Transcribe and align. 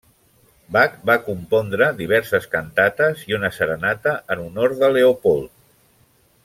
Bach 0.77 0.95
va 1.09 1.17
compondre 1.27 1.89
diverses 1.99 2.49
cantates 2.55 3.21
i 3.33 3.37
una 3.41 3.53
serenata 3.59 4.15
en 4.37 4.43
honor 4.49 4.75
de 4.83 4.95
Leopold. 4.97 5.55